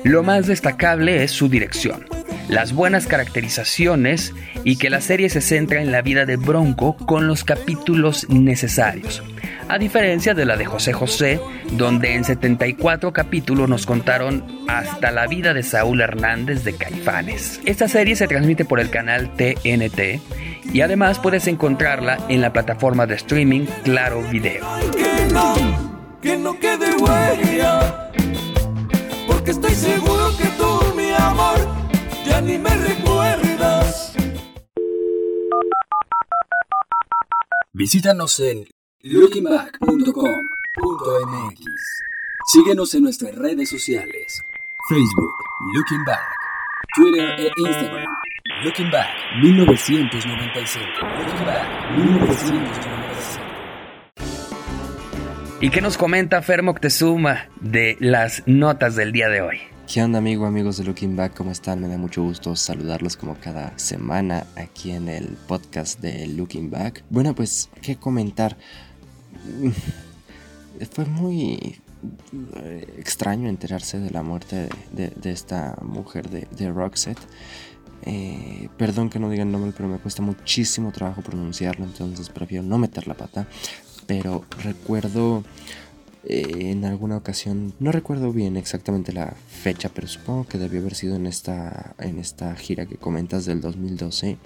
Lo 0.03 0.21
más 0.21 0.45
destacable 0.45 1.23
es 1.23 1.31
su 1.31 1.49
dirección, 1.49 2.05
las 2.49 2.71
buenas 2.71 3.07
caracterizaciones 3.07 4.35
y 4.63 4.77
que 4.77 4.91
la 4.91 5.01
serie 5.01 5.31
se 5.31 5.41
centra 5.41 5.81
en 5.81 5.91
la 5.91 6.03
vida 6.03 6.27
de 6.27 6.35
Bronco 6.35 6.97
con 6.97 7.25
los 7.25 7.43
capítulos 7.43 8.29
necesarios 8.29 9.23
a 9.67 9.77
diferencia 9.77 10.33
de 10.33 10.45
la 10.45 10.57
de 10.57 10.65
José 10.65 10.93
José, 10.93 11.39
donde 11.71 12.13
en 12.13 12.23
74 12.23 13.13
capítulos 13.13 13.67
nos 13.69 13.85
contaron 13.85 14.43
hasta 14.67 15.11
la 15.11 15.27
vida 15.27 15.53
de 15.53 15.63
Saúl 15.63 16.01
Hernández 16.01 16.63
de 16.63 16.75
Caifanes. 16.75 17.59
Esta 17.65 17.87
serie 17.87 18.15
se 18.15 18.27
transmite 18.27 18.65
por 18.65 18.79
el 18.79 18.89
canal 18.89 19.31
TNT 19.35 20.21
y 20.73 20.81
además 20.81 21.19
puedes 21.19 21.47
encontrarla 21.47 22.17
en 22.29 22.41
la 22.41 22.53
plataforma 22.53 23.05
de 23.05 23.15
streaming 23.15 23.65
Claro 23.83 24.21
Video. 24.23 24.65
Que 24.91 25.33
no, 25.33 25.55
que 26.21 26.37
no 26.37 26.59
quede 26.59 26.95
huella, 26.97 28.11
porque 29.27 29.51
estoy 29.51 29.73
seguro 29.73 30.35
que 30.37 30.47
tú, 30.57 30.95
mi 30.95 31.11
amor, 31.17 31.67
ya 32.25 32.41
ni 32.41 32.57
me 32.57 32.69
recuerdas. 32.69 34.15
Visítanos 37.73 38.39
en 38.39 38.65
lookingback.com.mx. 39.05 41.61
Síguenos 42.51 42.93
en 42.95 43.03
nuestras 43.03 43.35
redes 43.35 43.69
sociales. 43.69 44.43
Facebook, 44.89 45.31
Looking 45.75 46.03
Back. 46.05 46.23
Twitter 46.95 47.39
e 47.39 47.51
Instagram. 47.55 48.07
Looking 48.63 48.89
Back 48.89 49.09
1995. 49.43 50.87
Looking 51.19 51.45
Back 51.45 51.97
1995. 51.97 53.41
¿Y 55.61 55.69
qué 55.69 55.81
nos 55.81 55.97
comenta 55.97 56.41
Fer 56.41 56.63
Moctezuma 56.63 57.47
de 57.61 57.97
las 57.99 58.41
notas 58.47 58.95
del 58.95 59.11
día 59.11 59.29
de 59.29 59.41
hoy? 59.41 59.59
¿Qué 59.91 60.01
onda 60.01 60.17
amigo, 60.17 60.47
amigos 60.47 60.77
de 60.77 60.83
Looking 60.83 61.15
Back? 61.15 61.35
¿Cómo 61.35 61.51
están? 61.51 61.79
Me 61.79 61.87
da 61.87 61.99
mucho 61.99 62.23
gusto 62.23 62.55
saludarlos 62.55 63.17
como 63.17 63.35
cada 63.35 63.77
semana 63.77 64.47
aquí 64.55 64.89
en 64.89 65.09
el 65.09 65.37
podcast 65.47 66.01
de 66.01 66.25
Looking 66.25 66.71
Back. 66.71 67.03
Bueno, 67.11 67.35
pues, 67.35 67.69
¿qué 67.83 67.95
comentar? 67.95 68.57
fue 70.91 71.05
muy 71.05 71.79
eh, 72.57 72.95
extraño 72.97 73.49
enterarse 73.49 73.99
de 73.99 74.11
la 74.11 74.23
muerte 74.23 74.69
de, 74.91 75.31
esta 75.31 75.77
mujer 75.81 76.29
de, 76.29 76.47
de 76.51 76.71
Roxette. 76.71 77.19
Eh, 78.03 78.69
perdón 78.77 79.09
que 79.09 79.19
no 79.19 79.29
diga 79.29 79.43
el 79.43 79.51
nombre, 79.51 79.73
pero 79.75 79.89
me 79.89 79.97
cuesta 79.97 80.21
muchísimo 80.21 80.91
trabajo 80.91 81.21
pronunciarlo, 81.21 81.85
entonces 81.85 82.29
prefiero 82.29 82.63
no 82.63 82.77
meter 82.77 83.07
la 83.07 83.15
pata. 83.15 83.47
Pero 84.05 84.45
recuerdo 84.63 85.43
eh, 86.27 86.71
en 86.71 86.85
alguna 86.85 87.17
ocasión, 87.17 87.73
no 87.79 87.91
recuerdo 87.91 88.31
bien 88.31 88.57
exactamente 88.57 89.13
la 89.13 89.35
fecha, 89.47 89.89
pero 89.93 90.07
supongo 90.07 90.47
que 90.47 90.57
debió 90.57 90.79
haber 90.79 90.95
sido 90.95 91.15
en 91.15 91.27
esta, 91.27 91.95
en 91.99 92.19
esta 92.19 92.55
gira 92.55 92.85
que 92.85 92.95
comentas 92.95 93.45
del 93.45 93.61
2012, 93.61 94.37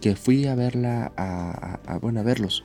que 0.00 0.16
fui 0.16 0.46
a 0.46 0.54
verla, 0.54 1.12
a, 1.16 1.98
bueno, 2.00 2.20
a 2.20 2.22
verlos 2.22 2.64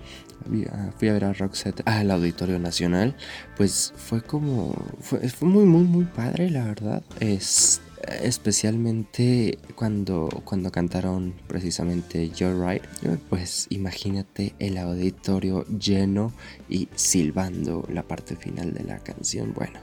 fui 0.98 1.10
a 1.10 1.14
ver 1.14 1.26
a 1.26 1.34
Roxette 1.34 1.82
al 1.86 2.12
Auditorio 2.12 2.60
Nacional, 2.60 3.16
pues 3.58 3.94
fue 3.96 4.22
como, 4.22 4.76
fue, 5.00 5.28
fue 5.30 5.48
muy, 5.48 5.66
muy, 5.66 5.84
muy 5.84 6.06
padre, 6.06 6.52
la 6.52 6.66
verdad. 6.66 7.04
Es, 7.20 7.82
especialmente 8.22 9.58
cuando, 9.76 10.30
cuando 10.44 10.72
cantaron 10.72 11.34
precisamente 11.48 12.30
You're 12.30 12.56
Right, 12.56 12.84
pues 13.30 13.68
imagínate 13.70 14.54
el 14.60 14.78
auditorio 14.78 15.66
lleno 15.66 16.34
y 16.70 16.88
silbando 16.96 17.86
la 17.92 18.04
parte 18.04 18.36
final 18.36 18.74
de 18.74 18.84
la 18.84 19.00
canción. 19.00 19.54
Bueno, 19.54 19.80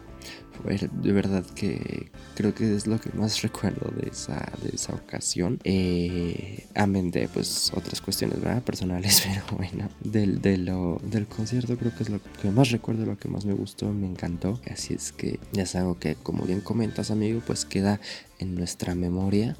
de 0.64 1.12
verdad 1.12 1.44
que 1.54 2.10
creo 2.34 2.54
que 2.54 2.74
es 2.74 2.86
lo 2.86 3.00
que 3.00 3.10
más 3.10 3.42
recuerdo 3.42 3.90
de 3.96 4.08
esa, 4.10 4.52
de 4.62 4.70
esa 4.74 4.94
ocasión. 4.94 5.58
Eh, 5.64 6.66
amén 6.74 7.10
de 7.10 7.28
pues 7.28 7.72
otras 7.74 8.00
cuestiones 8.00 8.40
¿verdad? 8.40 8.62
personales, 8.62 9.22
pero 9.26 9.56
bueno, 9.56 9.88
del, 10.00 10.40
de 10.40 10.58
lo, 10.58 11.00
del 11.04 11.26
concierto 11.26 11.76
creo 11.76 11.94
que 11.94 12.02
es 12.02 12.10
lo 12.10 12.20
que 12.40 12.50
más 12.50 12.70
recuerdo, 12.70 13.06
lo 13.06 13.18
que 13.18 13.28
más 13.28 13.44
me 13.44 13.54
gustó, 13.54 13.92
me 13.92 14.06
encantó. 14.06 14.60
Así 14.70 14.94
es 14.94 15.12
que 15.12 15.38
ya 15.52 15.64
es 15.64 15.74
algo 15.74 15.98
que 15.98 16.14
como 16.14 16.44
bien 16.44 16.60
comentas 16.60 17.10
amigo, 17.10 17.42
pues 17.46 17.64
queda 17.64 18.00
en 18.38 18.54
nuestra 18.54 18.94
memoria 18.94 19.56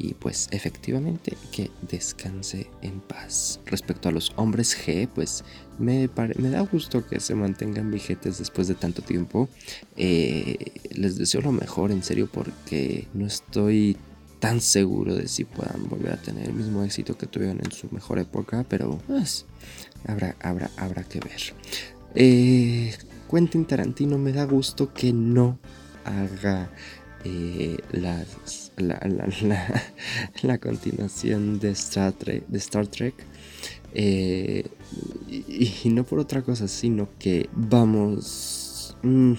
y 0.00 0.14
pues 0.14 0.48
efectivamente 0.50 1.36
que 1.52 1.70
descanse 1.82 2.70
en 2.80 3.00
paz. 3.00 3.60
Respecto 3.66 4.08
a 4.08 4.12
los 4.12 4.32
hombres 4.36 4.74
G, 4.74 5.06
pues 5.14 5.44
me, 5.78 6.08
me 6.38 6.48
da 6.48 6.62
gusto 6.62 7.06
que 7.06 7.20
se 7.20 7.34
mantengan 7.34 7.90
vigentes 7.90 8.38
después 8.38 8.66
de 8.66 8.74
tanto 8.74 9.02
tiempo. 9.02 9.50
Eh, 9.96 10.56
les 10.92 11.18
deseo 11.18 11.42
lo 11.42 11.52
mejor, 11.52 11.92
en 11.92 12.02
serio, 12.02 12.30
porque 12.32 13.08
no 13.12 13.26
estoy 13.26 13.98
tan 14.38 14.62
seguro 14.62 15.14
de 15.14 15.28
si 15.28 15.44
puedan 15.44 15.86
volver 15.90 16.14
a 16.14 16.16
tener 16.16 16.48
el 16.48 16.54
mismo 16.54 16.82
éxito 16.82 17.18
que 17.18 17.26
tuvieron 17.26 17.60
en 17.62 17.70
su 17.70 17.88
mejor 17.90 18.18
época, 18.18 18.64
pero 18.66 18.98
pues 19.06 19.44
habrá, 20.06 20.34
habrá, 20.40 20.70
habrá 20.78 21.04
que 21.04 21.20
ver. 21.20 21.52
Eh, 22.14 22.94
Tarantino 23.68 24.16
me 24.16 24.32
da 24.32 24.44
gusto 24.44 24.94
que 24.94 25.12
no 25.12 25.58
haga 26.06 26.70
eh, 27.24 27.76
la, 27.92 28.24
la, 30.42 30.58
continuación 30.58 31.58
de 31.58 31.70
Star 31.70 32.12
Trek, 32.12 32.46
de 32.48 32.58
Star 32.58 32.86
Trek 32.86 33.14
Eh, 33.92 34.64
y, 35.28 35.88
no 35.90 36.04
por 36.04 36.20
otra 36.20 36.42
cosa, 36.42 36.68
sino 36.68 37.08
que 37.18 37.48
vamos... 37.52 38.96
mm, 39.02 39.32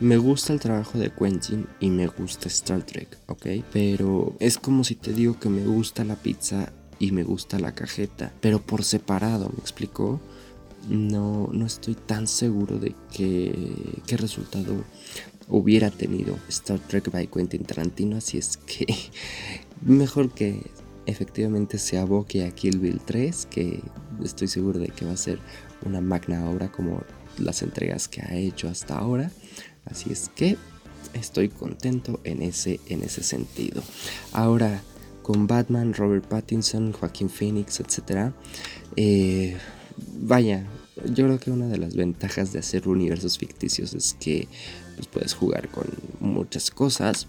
me 0.00 0.16
gusta 0.16 0.52
el 0.52 0.60
trabajo 0.60 0.98
de 0.98 1.12
Quentin 1.12 1.66
y 1.80 1.88
me 1.90 2.08
gusta 2.08 2.48
Star 2.48 2.82
Trek, 2.82 3.16
¿ok? 3.28 3.46
Pero 3.72 4.34
es 4.40 4.58
como 4.58 4.82
si 4.84 4.96
te 4.96 5.12
digo 5.12 5.38
que 5.38 5.48
me 5.48 5.64
gusta 5.64 6.04
la 6.04 6.16
pizza 6.16 6.72
y 6.98 7.12
me 7.12 7.22
gusta 7.22 7.58
la 7.58 7.72
cajeta, 7.74 8.32
pero 8.40 8.60
por 8.60 8.84
separado, 8.84 9.50
¿me 9.54 9.60
explicó? 9.60 10.20
No, 10.88 11.48
no 11.52 11.66
estoy 11.66 11.94
tan 11.94 12.26
seguro 12.26 12.78
de 12.78 12.94
que, 13.12 14.02
qué 14.06 14.16
resultado 14.16 14.84
hubiera 15.52 15.90
tenido 15.90 16.38
Star 16.48 16.78
Trek 16.80 17.10
by 17.10 17.26
Quentin 17.26 17.64
Tarantino, 17.64 18.16
así 18.16 18.38
es 18.38 18.56
que 18.56 18.86
mejor 19.82 20.32
que 20.32 20.62
efectivamente 21.04 21.78
se 21.78 21.98
aboque 21.98 22.44
a 22.46 22.50
Kill 22.50 22.78
Bill 22.78 23.00
3, 23.04 23.46
que 23.50 23.80
estoy 24.24 24.48
seguro 24.48 24.78
de 24.78 24.88
que 24.88 25.04
va 25.04 25.12
a 25.12 25.16
ser 25.16 25.38
una 25.84 26.00
magna 26.00 26.48
obra 26.48 26.72
como 26.72 27.02
las 27.38 27.62
entregas 27.62 28.08
que 28.08 28.22
ha 28.22 28.34
hecho 28.34 28.68
hasta 28.68 28.96
ahora. 28.98 29.30
Así 29.84 30.10
es 30.10 30.30
que 30.34 30.56
estoy 31.12 31.50
contento 31.50 32.20
en 32.24 32.40
ese, 32.40 32.80
en 32.88 33.02
ese 33.02 33.22
sentido. 33.22 33.82
Ahora, 34.32 34.80
con 35.22 35.46
Batman, 35.46 35.92
Robert 35.92 36.24
Pattinson, 36.26 36.92
Joaquín 36.92 37.28
Phoenix, 37.28 37.78
etc. 37.80 38.32
eh, 38.96 39.56
vaya, 40.14 40.66
yo 41.06 41.24
creo 41.24 41.40
que 41.40 41.50
una 41.50 41.68
de 41.68 41.78
las 41.78 41.94
ventajas 41.94 42.52
de 42.52 42.58
hacer 42.58 42.88
universos 42.88 43.38
ficticios 43.38 43.94
es 43.94 44.14
que 44.14 44.48
pues, 44.94 45.06
puedes 45.06 45.34
jugar 45.34 45.68
con 45.68 45.86
muchas 46.20 46.70
cosas. 46.70 47.26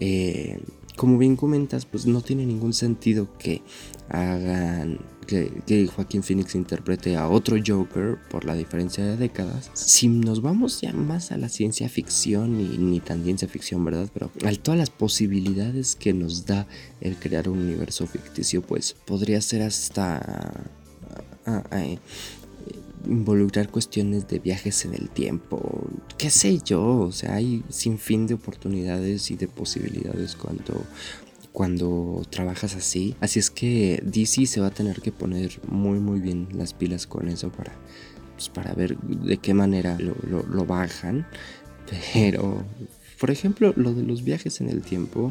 Eh, 0.00 0.60
como 0.96 1.18
bien 1.18 1.36
comentas, 1.36 1.86
pues 1.86 2.06
no 2.06 2.20
tiene 2.20 2.44
ningún 2.44 2.74
sentido 2.74 3.28
que 3.38 3.62
hagan 4.08 4.98
que, 5.26 5.62
que, 5.66 5.86
Joaquín 5.86 6.22
Phoenix 6.22 6.54
interprete 6.54 7.16
a 7.16 7.28
otro 7.28 7.56
Joker 7.64 8.18
por 8.30 8.44
la 8.44 8.54
diferencia 8.54 9.04
de 9.04 9.16
décadas. 9.16 9.70
Si 9.72 10.08
nos 10.08 10.42
vamos 10.42 10.80
ya 10.80 10.92
más 10.92 11.32
a 11.32 11.38
la 11.38 11.48
ciencia 11.48 11.88
ficción 11.88 12.60
y 12.60 12.76
ni 12.78 13.00
tan 13.00 13.24
ciencia 13.24 13.48
ficción, 13.48 13.84
¿verdad? 13.84 14.10
Pero 14.12 14.30
a 14.44 14.52
todas 14.56 14.78
las 14.78 14.90
posibilidades 14.90 15.94
que 15.96 16.12
nos 16.12 16.44
da 16.44 16.66
el 17.00 17.16
crear 17.16 17.48
un 17.48 17.60
universo 17.60 18.06
ficticio, 18.06 18.62
pues 18.62 18.94
podría 19.06 19.40
ser 19.40 19.62
hasta 19.62 20.70
ah, 21.46 21.62
eh, 21.72 21.98
involucrar 23.06 23.68
cuestiones 23.68 24.28
de 24.28 24.38
viajes 24.38 24.84
en 24.84 24.94
el 24.94 25.08
tiempo, 25.10 25.88
qué 26.18 26.30
sé 26.30 26.58
yo, 26.64 27.00
o 27.00 27.12
sea, 27.12 27.34
hay 27.34 27.62
sin 27.68 27.98
fin 27.98 28.26
de 28.26 28.34
oportunidades 28.34 29.30
y 29.30 29.36
de 29.36 29.48
posibilidades 29.48 30.36
cuando 30.36 30.84
cuando 31.52 32.22
trabajas 32.30 32.74
así. 32.74 33.14
Así 33.20 33.38
es 33.38 33.50
que 33.50 34.02
DC 34.04 34.46
se 34.46 34.60
va 34.60 34.68
a 34.68 34.70
tener 34.70 35.00
que 35.02 35.12
poner 35.12 35.60
muy 35.68 35.98
muy 35.98 36.20
bien 36.20 36.48
las 36.52 36.72
pilas 36.72 37.06
con 37.06 37.28
eso 37.28 37.50
para, 37.50 37.72
pues, 38.34 38.48
para 38.48 38.74
ver 38.74 38.98
de 38.98 39.36
qué 39.36 39.54
manera 39.54 39.98
lo, 39.98 40.16
lo, 40.28 40.42
lo, 40.44 40.64
bajan. 40.64 41.26
Pero, 42.14 42.64
por 43.20 43.30
ejemplo, 43.30 43.74
lo 43.76 43.92
de 43.92 44.02
los 44.02 44.24
viajes 44.24 44.60
en 44.62 44.70
el 44.70 44.80
tiempo 44.80 45.30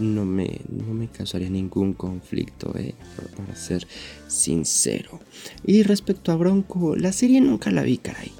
no 0.00 0.24
me, 0.24 0.60
no 0.68 0.92
me 0.94 1.08
causaría 1.08 1.50
ningún 1.50 1.92
conflicto, 1.94 2.76
eh, 2.76 2.94
para 3.36 3.54
ser 3.54 3.86
sincero. 4.26 5.20
Y 5.64 5.82
respecto 5.82 6.32
a 6.32 6.36
Bronco, 6.36 6.96
la 6.96 7.12
serie 7.12 7.40
nunca 7.40 7.70
la 7.70 7.82
vi, 7.82 7.98
caray. 7.98 8.32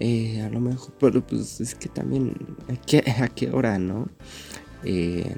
Eh, 0.00 0.42
a 0.42 0.48
lo 0.50 0.60
mejor, 0.60 0.94
pero 1.00 1.26
pues 1.26 1.60
es 1.60 1.74
que 1.74 1.88
también, 1.88 2.34
¿a 2.68 2.76
qué, 2.76 2.98
a 3.20 3.28
qué 3.28 3.50
hora, 3.50 3.78
no? 3.78 4.08
Eh, 4.84 5.34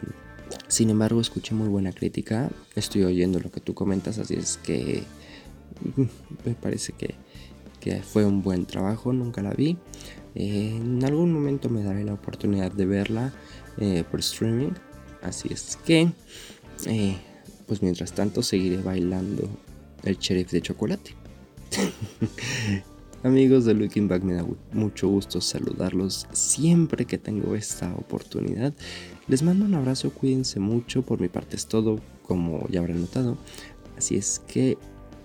sin 0.68 0.90
embargo, 0.90 1.20
escuché 1.20 1.54
muy 1.54 1.68
buena 1.68 1.92
crítica. 1.92 2.50
Estoy 2.74 3.04
oyendo 3.04 3.40
lo 3.40 3.50
que 3.50 3.60
tú 3.60 3.72
comentas, 3.72 4.18
así 4.18 4.34
es 4.34 4.58
que 4.58 5.02
me 6.44 6.54
parece 6.54 6.92
que, 6.92 7.14
que 7.80 8.02
fue 8.02 8.24
un 8.26 8.42
buen 8.42 8.66
trabajo. 8.66 9.12
Nunca 9.12 9.42
la 9.42 9.52
vi. 9.52 9.78
Eh, 10.34 10.76
en 10.76 11.02
algún 11.04 11.32
momento 11.32 11.70
me 11.70 11.82
daré 11.82 12.04
la 12.04 12.14
oportunidad 12.14 12.70
de 12.72 12.86
verla 12.86 13.32
por 14.10 14.20
streaming. 14.20 14.72
Así 15.22 15.48
es 15.52 15.78
que, 15.84 16.12
eh, 16.86 17.16
pues 17.66 17.82
mientras 17.82 18.12
tanto, 18.12 18.42
seguiré 18.42 18.78
bailando 18.78 19.48
el 20.04 20.18
sheriff 20.18 20.50
de 20.50 20.62
chocolate. 20.62 21.14
Amigos 23.22 23.66
de 23.66 23.74
Looking 23.74 24.08
Back, 24.08 24.22
me 24.22 24.32
da 24.32 24.46
mucho 24.72 25.08
gusto 25.08 25.42
saludarlos 25.42 26.26
siempre 26.32 27.04
que 27.04 27.18
tengo 27.18 27.54
esta 27.54 27.92
oportunidad. 27.94 28.72
Les 29.28 29.42
mando 29.42 29.66
un 29.66 29.74
abrazo, 29.74 30.10
cuídense 30.10 30.58
mucho, 30.58 31.02
por 31.02 31.20
mi 31.20 31.28
parte 31.28 31.56
es 31.56 31.66
todo, 31.66 32.00
como 32.26 32.66
ya 32.68 32.80
habrán 32.80 33.02
notado. 33.02 33.36
Así 33.98 34.16
es 34.16 34.40
que 34.48 34.78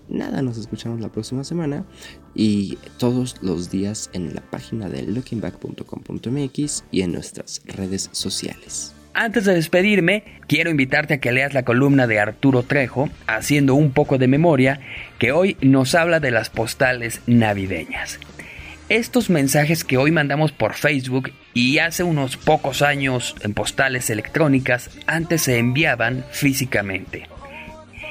nada, 0.09 0.41
nos 0.41 0.57
escuchamos 0.57 0.99
la 0.99 1.09
próxima 1.09 1.45
semana 1.45 1.85
y 2.33 2.77
todos 2.97 3.37
los 3.41 3.71
días 3.71 4.09
en 4.11 4.35
la 4.35 4.41
página 4.41 4.89
de 4.89 5.03
lookingback.com.mx 5.03 6.83
y 6.91 7.01
en 7.01 7.13
nuestras 7.13 7.61
redes 7.65 8.09
sociales. 8.11 8.94
Antes 9.17 9.45
de 9.45 9.53
despedirme, 9.53 10.25
quiero 10.45 10.69
invitarte 10.69 11.13
a 11.13 11.17
que 11.19 11.31
leas 11.31 11.53
la 11.53 11.63
columna 11.63 12.05
de 12.05 12.19
Arturo 12.19 12.63
Trejo, 12.63 13.09
haciendo 13.27 13.73
un 13.73 13.91
poco 13.91 14.17
de 14.17 14.27
memoria, 14.27 14.81
que 15.19 15.31
hoy 15.31 15.55
nos 15.61 15.95
habla 15.95 16.19
de 16.19 16.31
las 16.31 16.49
postales 16.49 17.21
navideñas. 17.25 18.19
Estos 18.89 19.29
mensajes 19.29 19.85
que 19.85 19.97
hoy 19.97 20.11
mandamos 20.11 20.51
por 20.51 20.73
Facebook 20.73 21.31
y 21.53 21.77
hace 21.77 22.03
unos 22.03 22.35
pocos 22.35 22.81
años 22.81 23.37
en 23.39 23.53
postales 23.53 24.09
electrónicas 24.09 24.89
antes 25.07 25.43
se 25.43 25.59
enviaban 25.59 26.25
físicamente. 26.31 27.29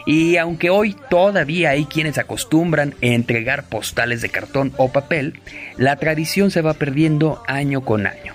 Y 0.06 0.38
aunque 0.38 0.70
hoy 0.70 0.96
todavía 1.10 1.70
hay 1.70 1.84
quienes 1.84 2.16
acostumbran 2.16 2.94
entregar 3.02 3.68
postales 3.68 4.22
de 4.22 4.30
cartón 4.30 4.72
o 4.78 4.90
papel, 4.90 5.34
la 5.76 5.96
tradición 5.96 6.50
se 6.50 6.62
va 6.62 6.72
perdiendo 6.72 7.42
año 7.46 7.82
con 7.82 8.06
año. 8.06 8.33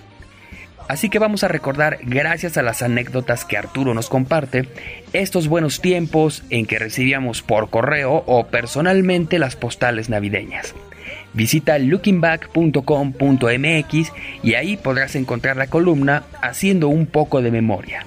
Así 0.89 1.09
que 1.09 1.19
vamos 1.19 1.43
a 1.43 1.47
recordar, 1.47 1.99
gracias 2.01 2.57
a 2.57 2.63
las 2.63 2.81
anécdotas 2.81 3.45
que 3.45 3.57
Arturo 3.57 3.93
nos 3.93 4.09
comparte, 4.09 4.67
estos 5.13 5.47
buenos 5.47 5.81
tiempos 5.81 6.41
en 6.49 6.65
que 6.65 6.79
recibíamos 6.79 7.43
por 7.43 7.69
correo 7.69 8.23
o 8.25 8.47
personalmente 8.47 9.37
las 9.37 9.55
postales 9.55 10.09
navideñas. 10.09 10.73
Visita 11.33 11.77
lookingback.com.mx 11.77 14.11
y 14.41 14.55
ahí 14.55 14.77
podrás 14.77 15.15
encontrar 15.15 15.57
la 15.57 15.67
columna 15.67 16.23
haciendo 16.41 16.87
un 16.87 17.05
poco 17.05 17.43
de 17.43 17.51
memoria. 17.51 18.03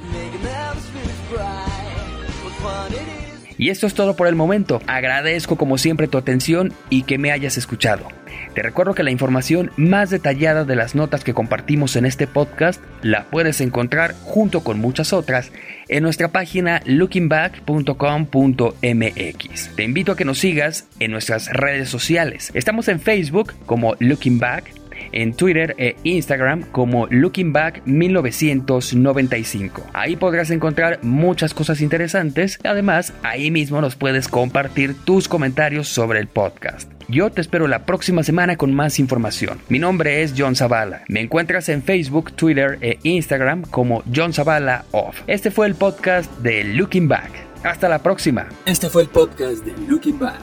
Y 3.59 3.69
esto 3.71 3.87
es 3.87 3.95
todo 3.95 4.17
por 4.17 4.27
el 4.27 4.35
momento. 4.35 4.83
Agradezco 4.89 5.57
como 5.57 5.79
siempre 5.79 6.09
tu 6.09 6.19
atención 6.19 6.73
y 6.91 7.05
que 7.05 7.17
me 7.17 7.31
hayas 7.31 7.57
escuchado. 7.57 8.09
Te 8.55 8.63
recuerdo 8.63 8.95
que 8.95 9.03
la 9.03 9.11
información 9.11 9.71
más 9.77 10.11
detallada 10.11 10.65
de 10.65 10.77
las 10.77 10.95
notas 10.95 11.25
que 11.25 11.35
compartimos 11.35 11.97
en 11.97 12.05
este 12.05 12.27
podcast 12.27 12.83
la 13.03 13.25
puedes 13.25 13.61
encontrar 13.61 14.15
junto 14.25 14.63
con 14.63 14.79
muchas 14.79 15.13
otras 15.13 15.53
en 15.89 16.03
nuestra 16.03 16.29
página 16.29 16.83
lookingback.com.mx. 16.85 19.77
Te 19.77 19.85
invito 19.85 20.13
a 20.13 20.17
que 20.17 20.25
nos 20.25 20.39
sigas 20.39 20.87
en 21.01 21.11
nuestras 21.11 21.49
redes 21.53 21.89
sociales. 21.89 22.51
Estamos 22.55 22.89
en 22.89 23.01
Facebook 23.01 23.55
como 23.65 23.97
Looking 23.99 24.39
Back, 24.39 24.82
en 25.13 25.35
Twitter 25.35 25.75
e 25.79 25.97
Instagram 26.05 26.63
como 26.73 27.07
Looking 27.09 27.53
Back 27.53 27.83
1995. 27.87 29.87
Ahí 29.93 30.17
podrás 30.17 30.51
encontrar 30.51 31.01
muchas 31.03 31.55
cosas 31.55 31.81
interesantes. 31.81 32.59
Además, 32.65 33.13
ahí 33.23 33.51
mismo 33.51 33.81
nos 33.81 33.97
puedes 33.97 34.29
compartir 34.29 34.95
tus 35.05 35.29
comentarios 35.29 35.89
sobre 35.89 36.21
el 36.21 36.29
podcast. 36.29 36.91
Yo 37.09 37.31
te 37.31 37.41
espero 37.41 37.67
la 37.67 37.85
próxima 37.85 38.23
semana 38.23 38.57
con 38.57 38.73
más 38.73 38.99
información. 38.99 39.59
Mi 39.69 39.79
nombre 39.79 40.23
es 40.23 40.35
John 40.37 40.57
Zavala. 40.57 41.03
Me 41.09 41.21
encuentras 41.21 41.69
en 41.69 41.83
Facebook, 41.83 42.33
Twitter 42.33 42.79
e 42.81 42.99
Instagram 43.03 43.63
como 43.63 44.03
John 44.15 44.33
Zavala 44.33 44.85
Off. 44.93 45.21
Este 45.27 45.51
fue 45.51 45.67
el 45.67 45.75
podcast 45.75 46.33
de 46.39 46.65
Looking 46.65 47.09
Back. 47.09 47.31
Hasta 47.65 47.89
la 47.89 48.01
próxima. 48.01 48.49
Este 48.67 48.89
fue 48.89 49.03
el 49.03 49.09
podcast 49.09 49.65
de 49.65 49.73
Looking 49.87 50.19
Back, 50.19 50.41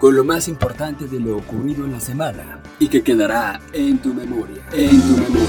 con 0.00 0.16
lo 0.16 0.24
más 0.24 0.48
importante 0.48 1.06
de 1.06 1.20
lo 1.20 1.36
ocurrido 1.36 1.84
en 1.84 1.92
la 1.92 2.00
semana 2.00 2.62
y 2.78 2.88
que 2.88 3.02
quedará 3.02 3.60
en 3.74 3.98
tu 3.98 4.14
memoria, 4.14 4.62
en 4.72 4.98
tu 4.98 5.22
memoria. 5.22 5.46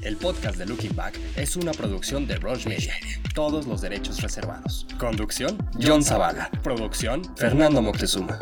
El 0.00 0.16
podcast 0.16 0.56
de 0.56 0.64
Looking 0.64 0.96
Back 0.96 1.18
es 1.36 1.56
una 1.56 1.72
producción 1.72 2.26
de 2.26 2.36
Roche 2.36 2.70
Media. 2.70 2.94
Todos 3.34 3.66
los 3.66 3.82
derechos 3.82 4.22
reservados. 4.22 4.86
Conducción, 4.98 5.58
John 5.80 6.02
Zavala. 6.02 6.50
Producción, 6.62 7.22
Fernando 7.36 7.82
Moctezuma. 7.82 8.38